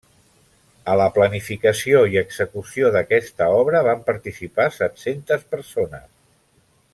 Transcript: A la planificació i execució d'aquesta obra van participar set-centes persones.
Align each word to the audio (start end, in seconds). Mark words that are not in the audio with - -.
A 0.93 0.93
la 1.01 1.05
planificació 1.17 1.99
i 2.13 2.17
execució 2.21 2.89
d'aquesta 2.95 3.51
obra 3.59 3.83
van 3.89 4.01
participar 4.11 4.67
set-centes 4.79 5.47
persones. 5.53 6.11